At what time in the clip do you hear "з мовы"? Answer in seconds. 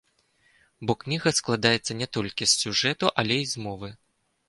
3.57-3.97